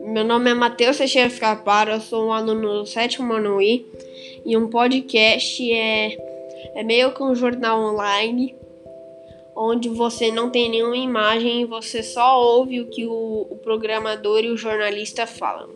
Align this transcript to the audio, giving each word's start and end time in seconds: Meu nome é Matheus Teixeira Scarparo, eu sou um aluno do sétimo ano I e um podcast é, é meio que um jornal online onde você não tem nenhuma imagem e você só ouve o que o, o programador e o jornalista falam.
Meu 0.00 0.24
nome 0.24 0.50
é 0.50 0.54
Matheus 0.54 0.98
Teixeira 0.98 1.30
Scarparo, 1.30 1.92
eu 1.92 2.00
sou 2.00 2.26
um 2.26 2.32
aluno 2.32 2.80
do 2.80 2.86
sétimo 2.86 3.32
ano 3.32 3.60
I 3.60 3.86
e 4.44 4.56
um 4.56 4.68
podcast 4.68 5.72
é, 5.72 6.16
é 6.74 6.82
meio 6.82 7.12
que 7.14 7.22
um 7.22 7.34
jornal 7.34 7.80
online 7.80 8.54
onde 9.56 9.88
você 9.88 10.30
não 10.30 10.50
tem 10.50 10.70
nenhuma 10.70 10.96
imagem 10.96 11.62
e 11.62 11.64
você 11.64 12.02
só 12.02 12.40
ouve 12.40 12.80
o 12.80 12.86
que 12.86 13.06
o, 13.06 13.46
o 13.50 13.56
programador 13.62 14.40
e 14.40 14.50
o 14.50 14.56
jornalista 14.56 15.26
falam. 15.26 15.68